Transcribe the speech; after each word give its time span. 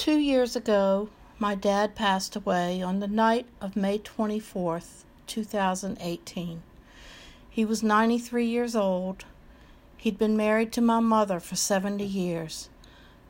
Two 0.00 0.16
years 0.18 0.56
ago, 0.56 1.10
my 1.38 1.54
dad 1.54 1.94
passed 1.94 2.34
away 2.34 2.80
on 2.80 3.00
the 3.00 3.06
night 3.06 3.44
of 3.60 3.76
May 3.76 3.98
24th, 3.98 5.04
2018. 5.26 6.62
He 7.50 7.64
was 7.66 7.82
93 7.82 8.46
years 8.46 8.74
old. 8.74 9.26
He'd 9.98 10.16
been 10.16 10.38
married 10.38 10.72
to 10.72 10.80
my 10.80 11.00
mother 11.00 11.38
for 11.38 11.54
70 11.54 12.02
years 12.02 12.70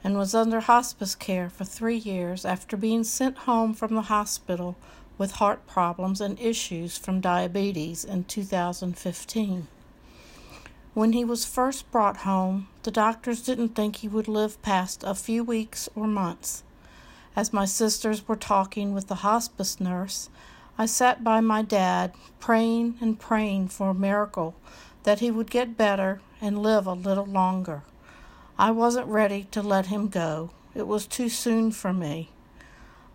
and 0.04 0.16
was 0.16 0.32
under 0.32 0.60
hospice 0.60 1.16
care 1.16 1.50
for 1.50 1.64
three 1.64 1.96
years 1.96 2.44
after 2.44 2.76
being 2.76 3.02
sent 3.02 3.38
home 3.38 3.74
from 3.74 3.96
the 3.96 4.02
hospital 4.02 4.76
with 5.18 5.32
heart 5.42 5.66
problems 5.66 6.20
and 6.20 6.38
issues 6.38 6.96
from 6.96 7.20
diabetes 7.20 8.04
in 8.04 8.22
2015. 8.22 9.66
When 10.92 11.12
he 11.12 11.24
was 11.24 11.44
first 11.44 11.88
brought 11.92 12.18
home, 12.18 12.66
the 12.82 12.90
doctors 12.90 13.42
didn't 13.42 13.76
think 13.76 13.96
he 13.96 14.08
would 14.08 14.26
live 14.26 14.60
past 14.60 15.04
a 15.04 15.14
few 15.14 15.44
weeks 15.44 15.88
or 15.94 16.08
months. 16.08 16.64
As 17.36 17.52
my 17.52 17.64
sisters 17.64 18.26
were 18.26 18.34
talking 18.34 18.92
with 18.92 19.06
the 19.06 19.22
hospice 19.26 19.78
nurse, 19.78 20.28
I 20.76 20.86
sat 20.86 21.22
by 21.22 21.40
my 21.40 21.62
dad, 21.62 22.12
praying 22.40 22.98
and 23.00 23.20
praying 23.20 23.68
for 23.68 23.90
a 23.90 23.94
miracle 23.94 24.56
that 25.04 25.20
he 25.20 25.30
would 25.30 25.48
get 25.48 25.76
better 25.76 26.22
and 26.40 26.60
live 26.60 26.88
a 26.88 26.94
little 26.94 27.26
longer. 27.26 27.82
I 28.58 28.72
wasn't 28.72 29.06
ready 29.06 29.44
to 29.52 29.62
let 29.62 29.86
him 29.86 30.08
go. 30.08 30.50
It 30.74 30.88
was 30.88 31.06
too 31.06 31.28
soon 31.28 31.70
for 31.70 31.92
me. 31.92 32.30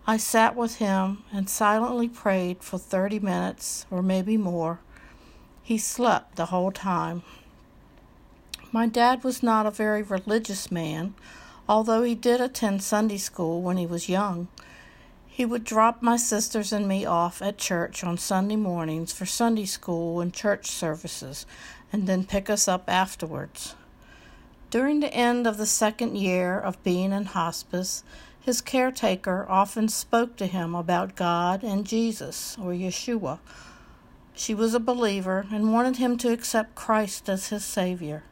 I 0.06 0.16
sat 0.16 0.56
with 0.56 0.76
him 0.76 1.24
and 1.30 1.50
silently 1.50 2.08
prayed 2.08 2.62
for 2.62 2.78
30 2.78 3.18
minutes 3.18 3.84
or 3.90 4.02
maybe 4.02 4.38
more. 4.38 4.80
He 5.62 5.76
slept 5.76 6.36
the 6.36 6.46
whole 6.46 6.72
time. 6.72 7.22
My 8.72 8.86
dad 8.86 9.22
was 9.22 9.42
not 9.42 9.64
a 9.64 9.70
very 9.70 10.02
religious 10.02 10.72
man, 10.72 11.14
although 11.68 12.02
he 12.02 12.16
did 12.16 12.40
attend 12.40 12.82
Sunday 12.82 13.16
school 13.16 13.62
when 13.62 13.76
he 13.76 13.86
was 13.86 14.08
young. 14.08 14.48
He 15.26 15.44
would 15.44 15.64
drop 15.64 16.02
my 16.02 16.16
sisters 16.16 16.72
and 16.72 16.88
me 16.88 17.04
off 17.04 17.40
at 17.40 17.58
church 17.58 18.02
on 18.02 18.18
Sunday 18.18 18.56
mornings 18.56 19.12
for 19.12 19.24
Sunday 19.24 19.66
school 19.66 20.20
and 20.20 20.34
church 20.34 20.66
services, 20.66 21.46
and 21.92 22.08
then 22.08 22.24
pick 22.24 22.50
us 22.50 22.66
up 22.66 22.84
afterwards. 22.88 23.76
During 24.70 24.98
the 25.00 25.14
end 25.14 25.46
of 25.46 25.58
the 25.58 25.66
second 25.66 26.16
year 26.16 26.58
of 26.58 26.82
being 26.82 27.12
in 27.12 27.26
hospice, 27.26 28.02
his 28.40 28.60
caretaker 28.60 29.46
often 29.48 29.88
spoke 29.88 30.36
to 30.36 30.46
him 30.46 30.74
about 30.74 31.16
God 31.16 31.62
and 31.62 31.86
Jesus, 31.86 32.56
or 32.58 32.72
Yeshua. 32.72 33.38
She 34.34 34.54
was 34.54 34.74
a 34.74 34.80
believer 34.80 35.46
and 35.52 35.72
wanted 35.72 35.96
him 35.96 36.18
to 36.18 36.32
accept 36.32 36.74
Christ 36.74 37.28
as 37.28 37.48
his 37.48 37.64
Savior. 37.64 38.24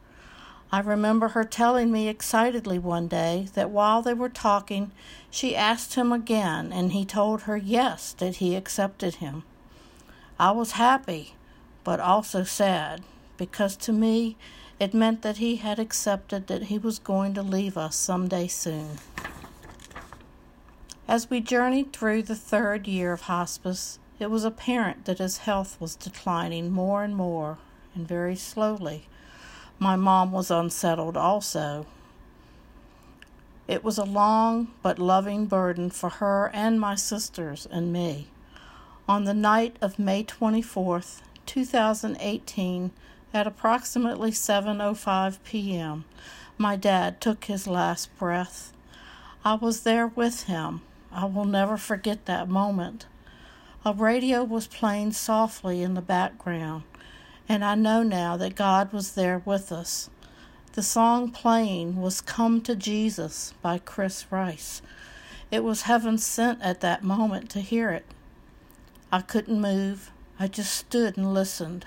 I 0.75 0.79
remember 0.79 1.29
her 1.29 1.45
telling 1.45 1.89
me 1.89 2.09
excitedly 2.09 2.79
one 2.79 3.07
day 3.07 3.47
that 3.53 3.69
while 3.69 4.01
they 4.01 4.13
were 4.13 4.27
talking, 4.27 4.91
she 5.31 5.55
asked 5.55 5.95
him 5.95 6.11
again, 6.11 6.73
and 6.73 6.91
he 6.91 7.05
told 7.05 7.43
her 7.43 7.55
yes, 7.55 8.11
that 8.17 8.35
he 8.35 8.57
accepted 8.57 9.15
him. 9.15 9.43
I 10.37 10.51
was 10.51 10.73
happy, 10.73 11.35
but 11.85 12.01
also 12.01 12.43
sad, 12.43 13.03
because 13.37 13.77
to 13.77 13.93
me 13.93 14.35
it 14.77 14.93
meant 14.93 15.21
that 15.21 15.37
he 15.37 15.55
had 15.55 15.79
accepted 15.79 16.47
that 16.47 16.63
he 16.63 16.77
was 16.77 16.99
going 16.99 17.33
to 17.35 17.41
leave 17.41 17.77
us 17.77 17.95
some 17.95 18.27
day 18.27 18.49
soon. 18.49 18.97
As 21.07 21.29
we 21.29 21.39
journeyed 21.39 21.93
through 21.93 22.23
the 22.23 22.35
third 22.35 22.85
year 22.85 23.13
of 23.13 23.21
hospice, 23.21 23.97
it 24.19 24.29
was 24.29 24.43
apparent 24.43 25.05
that 25.05 25.19
his 25.19 25.37
health 25.37 25.79
was 25.79 25.95
declining 25.95 26.69
more 26.69 27.01
and 27.01 27.15
more, 27.15 27.59
and 27.93 28.05
very 28.05 28.35
slowly. 28.35 29.07
My 29.79 29.97
mom 29.97 30.31
was 30.31 30.49
unsettled 30.49 31.17
also. 31.17 31.85
It 33.67 33.83
was 33.83 33.97
a 33.97 34.05
long 34.05 34.69
but 34.81 34.99
loving 34.99 35.47
burden 35.47 35.89
for 35.89 36.09
her 36.09 36.49
and 36.53 36.79
my 36.79 36.95
sisters 36.95 37.67
and 37.69 37.91
me. 37.91 38.29
On 39.07 39.25
the 39.25 39.33
night 39.33 39.75
of 39.81 39.99
May 39.99 40.23
24th, 40.23 41.21
2018, 41.45 42.91
at 43.33 43.47
approximately 43.47 44.31
7:05 44.31 45.39
p.m., 45.43 46.05
my 46.57 46.77
dad 46.77 47.19
took 47.19 47.45
his 47.45 47.67
last 47.67 48.15
breath. 48.17 48.71
I 49.43 49.55
was 49.55 49.81
there 49.81 50.07
with 50.07 50.43
him. 50.43 50.81
I 51.11 51.25
will 51.25 51.45
never 51.45 51.75
forget 51.75 52.25
that 52.25 52.47
moment. 52.47 53.07
A 53.83 53.93
radio 53.93 54.43
was 54.43 54.67
playing 54.67 55.11
softly 55.11 55.83
in 55.83 55.95
the 55.95 56.01
background 56.01 56.83
and 57.47 57.63
I 57.63 57.75
know 57.75 58.01
now 58.03 58.37
that 58.37 58.55
God 58.55 58.91
was 58.91 59.13
there 59.13 59.41
with 59.45 59.71
us. 59.71 60.09
The 60.73 60.83
song 60.83 61.31
playing 61.31 62.01
was 62.01 62.19
Come 62.19 62.61
to 62.61 62.75
Jesus 62.75 63.53
by 63.61 63.77
Chris 63.77 64.25
Rice. 64.31 64.81
It 65.51 65.63
was 65.63 65.83
heaven 65.83 66.17
sent 66.17 66.61
at 66.61 66.81
that 66.81 67.03
moment 67.03 67.49
to 67.51 67.61
hear 67.61 67.91
it. 67.91 68.05
I 69.11 69.21
couldn't 69.21 69.61
move. 69.61 70.11
I 70.39 70.47
just 70.47 70.75
stood 70.75 71.17
and 71.17 71.33
listened. 71.33 71.85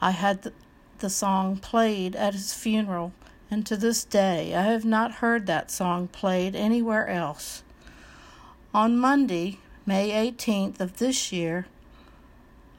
I 0.00 0.12
had 0.12 0.52
the, 1.00 1.10
song 1.10 1.58
played 1.58 2.16
at 2.16 2.32
his 2.32 2.54
funeral, 2.54 3.12
and 3.50 3.66
to 3.66 3.76
this 3.76 4.04
day 4.04 4.54
I 4.54 4.62
have 4.62 4.84
not 4.84 5.16
heard 5.16 5.46
that 5.46 5.70
song 5.70 6.08
played 6.08 6.54
anywhere 6.54 7.08
else. 7.08 7.62
On 8.72 8.96
Monday, 8.96 9.58
May 9.84 10.10
18th 10.30 10.80
of 10.80 10.98
this 10.98 11.32
year, 11.32 11.66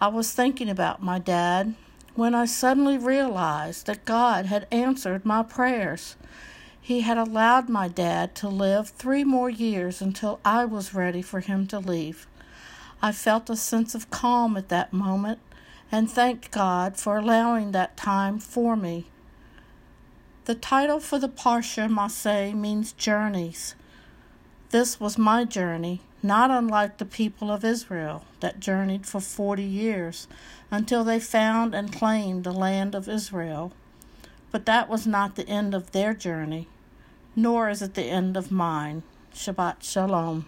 I 0.01 0.07
was 0.07 0.31
thinking 0.31 0.69
about 0.69 1.03
my 1.03 1.19
dad 1.19 1.75
when 2.19 2.35
I 2.35 2.43
suddenly 2.43 2.97
realized 2.97 3.85
that 3.85 4.03
God 4.03 4.47
had 4.47 4.67
answered 4.71 5.23
my 5.23 5.41
prayers. 5.41 6.17
He 6.81 6.99
had 6.99 7.17
allowed 7.17 7.69
my 7.69 7.87
dad 7.87 8.35
to 8.35 8.49
live 8.49 8.89
three 8.89 9.23
more 9.23 9.49
years 9.49 10.01
until 10.01 10.41
I 10.43 10.65
was 10.65 10.93
ready 10.93 11.21
for 11.21 11.39
him 11.39 11.65
to 11.67 11.79
leave. 11.79 12.27
I 13.01 13.13
felt 13.13 13.49
a 13.49 13.55
sense 13.55 13.95
of 13.95 14.09
calm 14.09 14.57
at 14.57 14.67
that 14.67 14.91
moment 14.91 15.39
and 15.93 16.11
thanked 16.11 16.51
God 16.51 16.97
for 16.97 17.17
allowing 17.17 17.71
that 17.71 17.95
time 17.95 18.37
for 18.37 18.75
me. 18.75 19.05
The 20.43 20.55
title 20.55 20.99
for 20.99 21.19
the 21.19 21.29
Parsha 21.29 21.87
Masei 21.87 22.53
means 22.53 22.91
journeys. 22.91 23.75
This 24.71 24.99
was 24.99 25.17
my 25.17 25.45
journey, 25.45 26.01
not 26.21 26.51
unlike 26.51 26.97
the 26.97 27.05
people 27.05 27.51
of 27.51 27.63
Israel 27.63 28.25
that 28.39 28.59
journeyed 28.59 29.05
for 29.05 29.21
forty 29.21 29.63
years 29.63 30.27
until 30.71 31.03
they 31.03 31.19
found 31.19 31.73
and 31.73 31.93
claimed 31.93 32.43
the 32.43 32.51
land 32.51 32.95
of 32.95 33.07
Israel. 33.07 33.71
But 34.51 34.65
that 34.65 34.89
was 34.89 35.07
not 35.07 35.35
the 35.35 35.47
end 35.47 35.73
of 35.73 35.91
their 35.91 36.13
journey, 36.13 36.67
nor 37.35 37.69
is 37.69 37.81
it 37.81 37.93
the 37.93 38.03
end 38.03 38.35
of 38.35 38.51
mine. 38.51 39.03
Shabbat 39.33 39.83
Shalom. 39.83 40.45